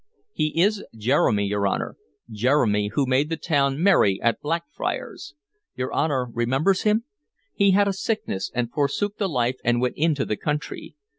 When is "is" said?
0.59-0.83